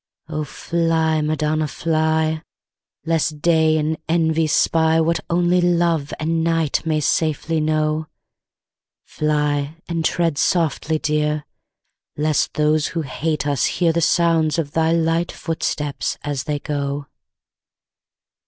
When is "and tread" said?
9.87-10.39